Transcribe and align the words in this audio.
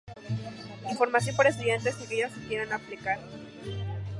Información 0.89 1.35
para 1.35 1.49
estudiantes 1.49 1.95
y 2.01 2.05
aquellos 2.05 2.31
que 2.31 2.47
quieran 2.47 2.73
aplicar. 2.73 3.19